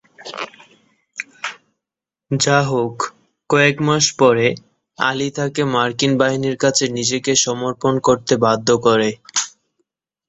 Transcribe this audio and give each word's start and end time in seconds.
যাহোক, 2.31 2.95
কয়েক 3.49 3.75
মাস 3.87 4.05
পরে, 4.19 4.47
আলী 4.97 5.29
তাকে 5.37 5.61
মার্কিন 5.73 6.11
বাহিনীর 6.17 6.57
কাছে 6.63 6.85
নিজেকে 6.97 7.31
সমর্পণ 7.45 7.93
করতে 8.07 8.33
বাধ্য 8.45 8.67
করে। 8.85 9.09